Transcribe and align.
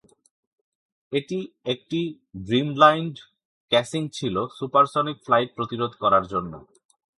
এটি 1.11 1.37
একটি 1.65 1.99
streamlined 2.39 3.15
casing 3.71 4.03
ছিল 4.17 4.35
সুপারসনিক 4.57 5.17
ফ্লাইট 5.25 5.49
প্রতিরোধ 5.57 5.91
করার 6.01 6.23
জন্য। 6.33 6.53